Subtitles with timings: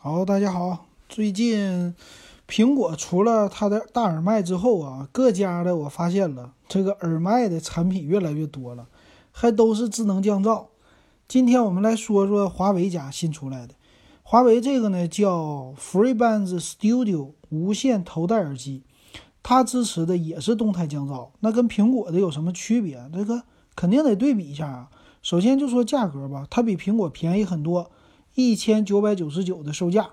[0.00, 0.86] 好，大家好。
[1.08, 1.92] 最近
[2.48, 8.86] 苹果出了它的大耳麦之后啊，各家的我发现了这个耳麦的产品越来越多了，
[9.32, 10.66] 还都是智能降噪。
[11.26, 13.74] 今天我们来说说华为家新出来的，
[14.22, 18.84] 华为这个呢叫 FreeBuds Studio 无线头戴耳机，
[19.42, 21.30] 它支持的也是动态降噪。
[21.40, 23.10] 那跟苹果的有什么区别？
[23.12, 23.42] 这个
[23.74, 24.90] 肯定得对比一下啊。
[25.22, 27.90] 首先就说价格吧，它比苹果便宜很多。
[28.40, 30.10] 一千九百九十九的售价，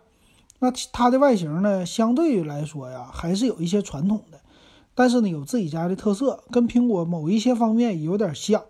[0.58, 4.40] 那它的外形呢，相对来说呀，还是有一些传统的，
[4.96, 8.64] 但是呢，有自己家的特色，跟苹果某一些方面也有点像。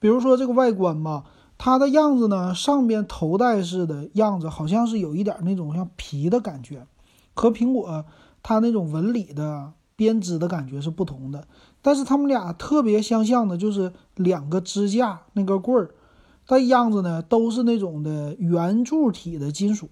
[0.00, 1.22] 比如说这个外观吧，
[1.58, 6.84] 它的样子呢，上边头戴式的样子，好像是有一点那种像皮的感觉，
[7.34, 8.04] 和苹果
[8.42, 11.46] 它那种纹理的编织的感觉是不同的。
[11.82, 15.94] 但是它们俩特别相像的就是两个支架那个棍儿。
[16.46, 19.88] 它样子呢都是那种的圆柱体的金属，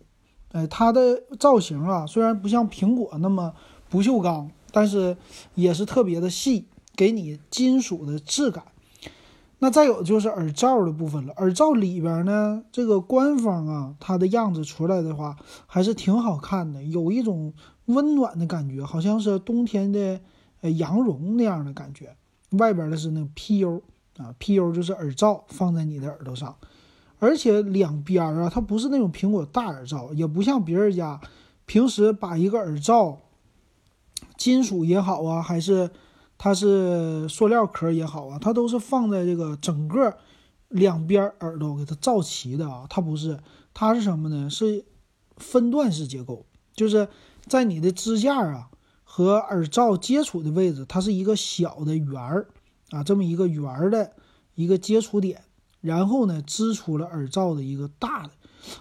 [0.52, 3.54] 哎，它的造型啊虽然不像苹果那么
[3.88, 5.16] 不锈钢，但是
[5.54, 8.65] 也是特别的细，给你金属的质感。
[9.59, 17.52] 那再有就是耳罩的部分了，耳罩里边呢，这个官方啊，它的样子出来的话还是挺好看的，有一种
[17.87, 20.21] 温暖的感觉，好像是冬天的
[20.62, 22.16] 呃羊绒那样的感觉。
[22.52, 23.82] 外边的是那 PU。
[24.21, 26.54] 啊，PU 就是耳罩放在你的耳朵上，
[27.18, 31.21] 而且两边啊，它不是那种苹果大耳罩，也不像别人家
[31.66, 33.21] 平时把一个耳罩，
[34.37, 35.90] 金属也好啊，还是
[36.38, 40.16] 它是塑料壳也好啊，它都是放在这个整个
[40.68, 43.38] 两边耳朵给它罩齐的啊，它不是，
[43.74, 44.49] 它是什么呢？
[44.49, 44.84] 是
[45.37, 47.09] 分段式结构，就是
[47.46, 48.71] 在你的支架啊
[49.02, 52.46] 和耳罩接触的位置，它是一个小的圆儿。
[52.91, 54.13] 啊，这么一个圆儿的
[54.55, 55.43] 一个接触点，
[55.80, 58.30] 然后呢，支出了耳罩的一个大的，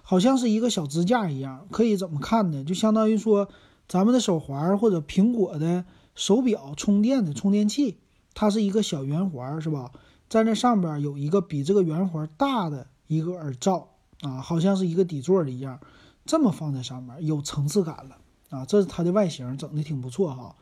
[0.01, 1.67] 好像是一个小支架一样。
[1.71, 2.63] 可以怎么看呢？
[2.63, 3.47] 就相当于说，
[3.87, 7.97] 咱们的手环或者苹果的手表充电的充电器，
[8.33, 9.91] 它是一个小圆环，是吧？
[10.27, 13.89] 在那上边有一个比这个圆环大的一个耳罩
[14.21, 15.79] 啊，好像是一个底座的一样，
[16.25, 18.17] 这么放在上面，有层次感了
[18.49, 18.65] 啊。
[18.65, 20.55] 这是它的外形，整的挺不错哈。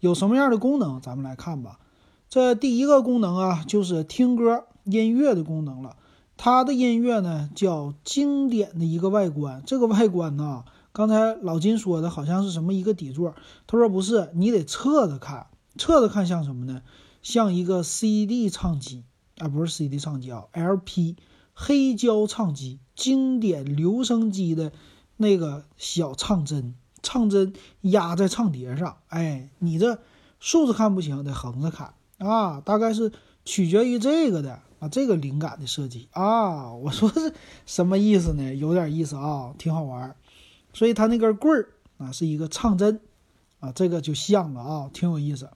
[0.00, 1.00] 有什么样的功能？
[1.00, 1.78] 咱们来看吧。
[2.30, 5.96] 这第一个功能啊，就是听歌音乐的功能了。
[6.36, 9.64] 它的音乐呢，叫经典的一个外观。
[9.66, 13.34] 这个外观呢，刚才老金说的好像是什么一个底座，
[13.66, 16.82] 他说不是，你得侧着看，侧着看像什么呢？
[17.20, 19.02] 像一个 CD 唱机
[19.38, 21.16] 啊，不是 CD 唱机啊，LP
[21.52, 24.70] 黑胶唱机，经典留声机的
[25.16, 28.98] 那个小唱针，唱针压在唱碟上。
[29.08, 29.98] 哎，你这
[30.38, 31.94] 竖着看不行，得横着看。
[32.20, 33.10] 啊，大概是
[33.44, 37.34] 取决于这个的啊，这个灵感的设计啊，我说是
[37.66, 38.54] 什么意思呢？
[38.54, 40.14] 有点意思啊，挺好玩。
[40.72, 43.00] 所以它那根棍儿啊是一个唱针
[43.58, 45.50] 啊，这个就像了啊，挺有意思。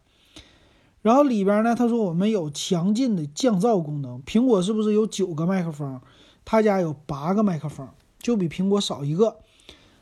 [1.03, 4.23] 然后里边呢，他说我们有强劲的降噪功能。
[4.23, 6.01] 苹果是不是有九个麦克风？
[6.47, 7.87] 他家有八个麦克风，
[8.19, 9.37] 就比苹果少一个。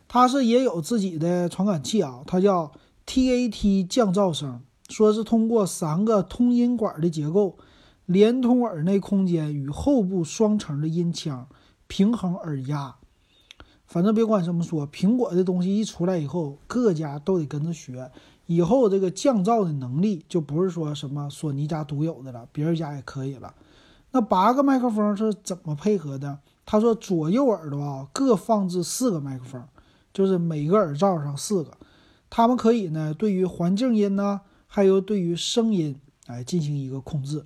[0.07, 2.71] 它是也有自己的传感器啊，它叫
[3.05, 4.63] TAT 降噪声。
[4.93, 7.57] 说是通过三个通音管的结构，
[8.05, 11.49] 连通耳内空间与后部双层的音腔，
[11.87, 12.97] 平衡耳压。
[13.87, 18.11] 反正别管怎么说，苹果的东西一出来以后，各家都得跟着学。
[18.47, 23.55] 以后这个降噪的能力就不是说什么索尼家独有的了，别人家也可以了。
[24.11, 26.39] 那八个麦克风是怎么配合的？
[26.67, 29.63] 他说左右耳朵啊各放置四个麦克风，
[30.13, 31.71] 就是每个耳罩上四个，
[32.29, 34.43] 他们可以呢对于环境音呢。
[34.75, 37.45] 还有对于声音，哎，进行一个控制。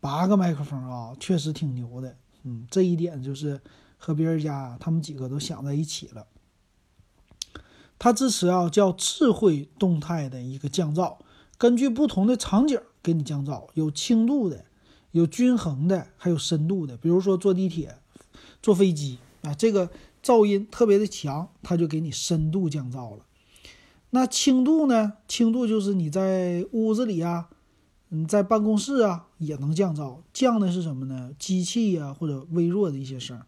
[0.00, 2.16] 八个麦克风啊，确实挺牛的。
[2.42, 3.60] 嗯，这一点就是
[3.96, 6.26] 和别人家他们几个都想在一起了。
[7.96, 11.18] 它支持啊，叫智慧动态的一个降噪，
[11.56, 14.64] 根据不同的场景给你降噪，有轻度的，
[15.12, 16.96] 有均衡的，还有深度的。
[16.96, 17.98] 比如说坐地铁、
[18.60, 19.88] 坐飞机啊，这个
[20.24, 23.25] 噪音特别的强，它就给你深度降噪了。
[24.18, 25.12] 那轻度呢？
[25.28, 27.50] 轻度就是你在屋子里啊，
[28.08, 30.20] 嗯，在办公室啊也能降噪。
[30.32, 31.32] 降的是什么呢？
[31.38, 33.38] 机器呀或者微弱的一些声，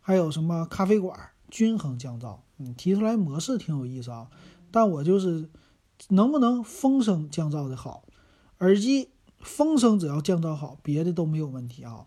[0.00, 1.14] 还有什么咖啡馆
[1.50, 2.38] 均衡降噪。
[2.56, 4.28] 嗯，提出来模式挺有意思啊。
[4.70, 5.50] 但我就是
[6.08, 8.04] 能不能风声降噪的好？
[8.60, 9.10] 耳机
[9.40, 12.06] 风声只要降噪好，别的都没有问题啊。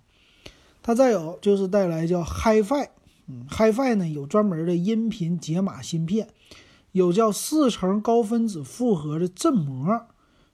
[0.82, 2.90] 它再有就是带来叫 HiFi，
[3.28, 6.28] 嗯，HiFi 呢有专门的音频解码芯片。
[6.91, 10.07] 有叫四层高分子复合的振膜，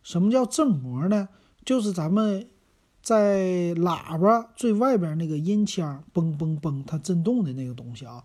[0.03, 1.29] 什么叫振膜呢？
[1.63, 2.47] 就是咱们
[3.01, 8.23] 在喇叭最外边那个音腔嘣嘣嘣它震动的那个东西啊，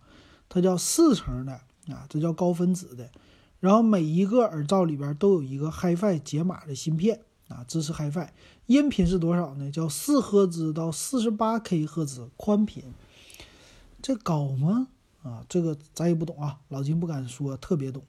[0.48, 1.52] 它叫四层的
[1.88, 3.10] 啊，这叫高分子的。
[3.60, 8.28] 然后每一个耳罩里边都有一个 HiFi 解码的芯片啊，支持 HiFi。
[8.66, 9.70] 音频是多少呢？
[9.70, 12.84] 叫四赫兹到四十八 K 赫兹宽频，
[14.00, 14.88] 这高吗？
[15.22, 18.02] 啊，这个咱也不懂啊，老金不敢说特别懂。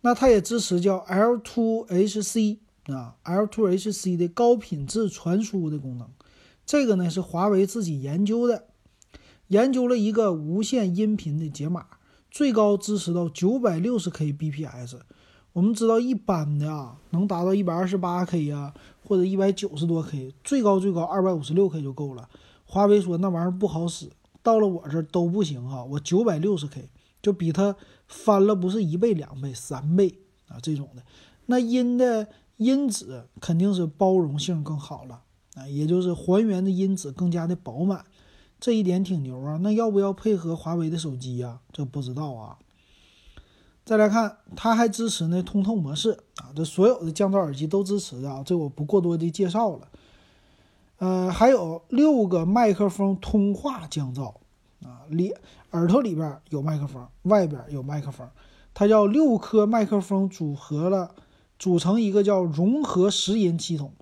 [0.00, 6.08] 那它也支持叫 L2HC 啊，L2HC 的高品质传输的功能。
[6.66, 8.66] 这个呢是华为自己研究的，
[9.48, 11.86] 研究了一个无线音频的解码，
[12.30, 15.00] 最高支持到九百六十 Kbps。
[15.52, 18.74] 我们知道一般的啊，能达到一百二十八 K 呀，
[19.04, 22.28] 或者一百九十多 K，最高最高二百五十六 K 就够了。
[22.64, 24.10] 华为说那玩意儿不好使。
[24.44, 26.88] 到了我这儿都不行哈，我九百六十 K
[27.20, 27.74] 就比它
[28.06, 31.02] 翻了，不是一倍、两倍、三倍啊这种的。
[31.46, 35.22] 那音的音质肯定是包容性更好了
[35.54, 38.04] 啊，也就是还原的音质更加的饱满，
[38.60, 39.58] 这一点挺牛啊。
[39.62, 41.60] 那要不要配合华为的手机呀？
[41.72, 42.58] 这不知道啊。
[43.86, 49.88] 再来看，它还支持呢通透模式啊，这所有的降噪耳机都支持的啊，这我不过多的介绍了。
[50.98, 54.34] 呃，还有六个麦克风通话降噪
[54.82, 55.34] 啊，里
[55.72, 58.28] 耳朵里边有麦克风，外边有麦克风，
[58.72, 61.14] 它叫六颗麦克风组合了，
[61.58, 63.92] 组成一个叫融合拾音系统。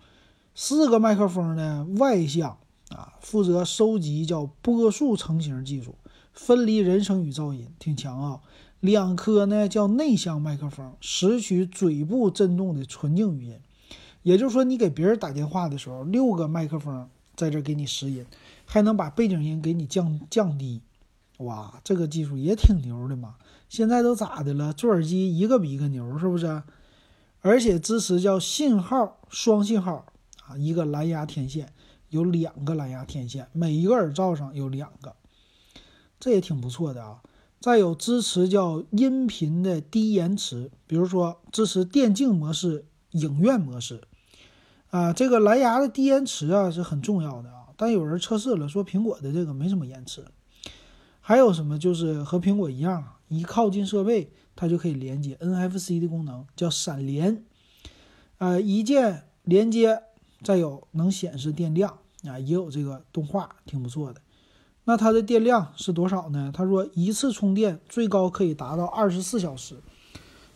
[0.55, 2.59] 四个麦克风呢外向
[2.91, 5.95] 啊，负责收集叫波束成型技术，
[6.35, 8.41] 分离人声与噪音，挺强啊。
[8.81, 13.59] 两颗呢叫内向麦克风，拾取嘴部震动的纯净语音。
[14.23, 18.25] 也就是说，你给别人打电话的时候，六个麦克风在这给你拾音，
[18.65, 20.81] 还能把背景音给你降降低，
[21.39, 23.35] 哇，这个技术也挺牛的嘛！
[23.69, 24.73] 现在都咋的了？
[24.73, 26.63] 做耳机一个比一个牛，是不是？
[27.41, 30.07] 而且支持叫信号双信号
[30.47, 31.73] 啊，一个蓝牙天线，
[32.11, 35.17] 有两个蓝牙天线，每一个耳罩上有两个，
[36.21, 37.23] 这也挺不错的啊。
[37.59, 44.03] 再有支持叫音频的低延迟，比如说支持电竞模式、影院模式。
[44.93, 50.23] 啊，这个蓝牙的低延迟啊是很重要的啊，但有人测试了说苹果的这个没什么延迟。
[51.19, 57.43] 还有什么就是和苹果一样，一靠近设备它就可以连接 NFC 的功能，叫闪连，
[58.37, 60.03] 呃，一键连接，
[60.43, 64.21] 再有能显示电量啊，也有这个动画，挺不错的。
[64.85, 66.53] 那它的电量是多少呢？
[66.55, 69.77] 他说一次充电最高可以达到二十四小时。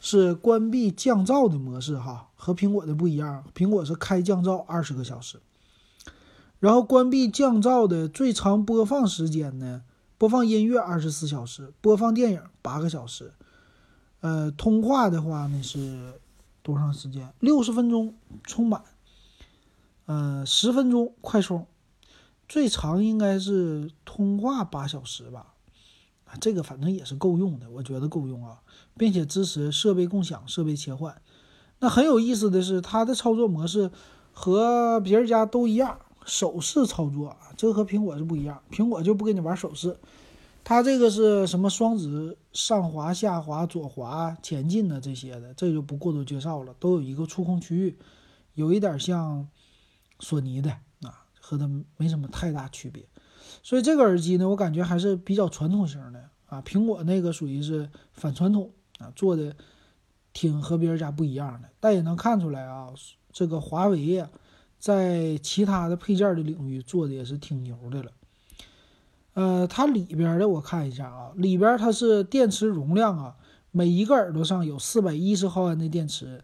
[0.09, 5.41] 是关闭降噪的模式哈，和苹果的不一样，苹果是开降噪二十个小时，
[6.61, 9.83] 然后关闭降噪的最长播放时间呢，
[10.17, 13.33] 播放音乐二十四小时，播放电影八个小时，
[14.21, 16.21] 呃，通话的话呢是
[16.63, 17.35] 多长时间？
[17.41, 18.15] 六十分钟
[18.45, 18.85] 充满，
[20.05, 21.67] 呃，十分钟快充，
[22.49, 25.55] 最长应该是通话八小时吧。
[26.41, 28.61] 这个反正也是够用的，我觉得够用啊，
[28.97, 31.21] 并且支持设备共享、设备切换。
[31.79, 33.91] 那很有意思的是，它的操作模式
[34.33, 38.63] 和别人家都一样，手势操作啊，这和苹果是不一样。
[38.71, 39.99] 苹果就不跟你玩手势，
[40.65, 46.75] 它这个是什么双指上滑、下滑、左滑、前进的这些的，这就不过多介绍了。
[46.81, 47.99] 都有一个触控区域，
[48.55, 49.47] 有一点像
[50.21, 50.71] 索尼的
[51.03, 53.05] 啊，和它没什么太大区别。
[53.63, 56.63] 所以这个耳机呢，我感觉还是比较传统型的啊。
[56.63, 59.55] 苹果那个属于是反传统啊，做的
[60.33, 61.69] 挺和别人家不一样的。
[61.81, 62.89] 但也能看出来啊，
[63.33, 64.29] 这个华为呀，
[64.79, 68.13] 在其他的配件的领域做的也是挺牛的了。
[69.35, 73.37] 呃，它里边的我看一下啊，里边它是电池容量啊，
[73.71, 76.43] 每一个耳朵上有四百一十毫安的电池，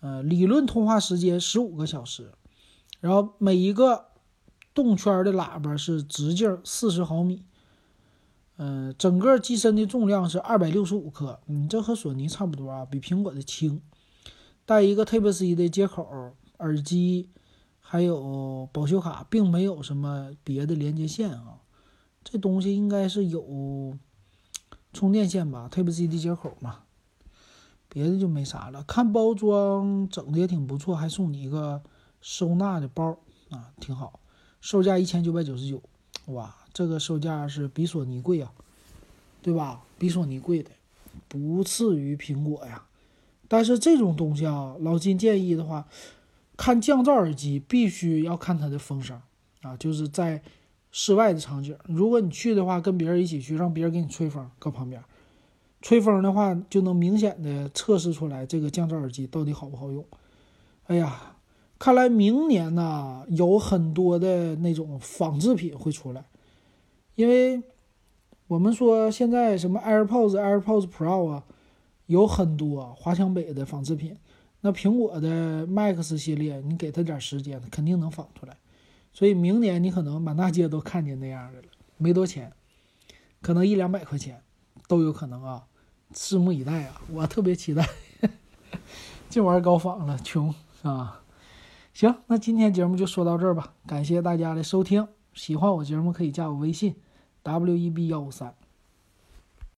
[0.00, 2.32] 呃，理论通话时间十五个小时，
[3.00, 4.06] 然后每一个。
[4.74, 7.44] 动圈的喇叭是直径四十毫米，
[8.56, 13.80] 嗯，整个机身的重量是二百六十五克，嗯，这和索尼差不多啊，比苹果的轻。
[14.66, 17.28] 带一个 Type C 的接口，耳机，
[17.78, 21.60] 还有保修卡，并没有什么别的连接线啊。
[22.24, 23.96] 这东西应该是有
[24.94, 26.84] 充电线吧，Type C 的接口嘛，
[27.90, 28.82] 别的就没啥了。
[28.84, 31.82] 看包装整的也挺不错，还送你一个
[32.22, 33.18] 收纳的包
[33.50, 34.18] 啊，挺好。
[34.64, 35.78] 售价一千九百九十九，
[36.28, 38.50] 哇，这个售价是比索尼贵啊，
[39.42, 39.82] 对吧？
[39.98, 40.70] 比索尼贵的，
[41.28, 42.82] 不次于苹果呀。
[43.46, 45.86] 但是这种东西啊，老金建议的话，
[46.56, 49.20] 看降噪耳机必须要看它的风声
[49.60, 50.42] 啊，就是在
[50.90, 55.04] 室外的场景，如果你去的话，跟别人一起去，让别人给你吹风，搁旁边
[55.82, 60.02] 吹风的话，就能明显的测试出来这个降噪耳机到底好不好用。
[60.86, 61.33] 哎呀。
[61.84, 66.24] 看来明年呢，有很多的那种仿制品会出来，
[67.14, 67.62] 因为
[68.46, 71.44] 我们说现在什么 AirPods、AirPods Pro 啊，
[72.06, 74.16] 有很多华强北的仿制品。
[74.62, 78.56] 那苹果的 Max 系列，你给他点时间，肯定能仿出来。
[79.12, 82.50] 所以明年你可能满大街都看见那样的了，没多钱，
[83.42, 84.40] 可能一两百块钱
[84.88, 85.66] 都有可能啊。
[86.14, 87.02] 拭目以待啊！
[87.12, 87.86] 我特别期待，
[89.28, 91.20] 这玩意儿高仿了，穷啊！
[91.94, 95.06] 行，那今天节目就说到这儿吧，感谢大家的收听。
[95.32, 96.92] 喜欢我节目可以加我微信
[97.44, 98.52] ，w e b 幺五三。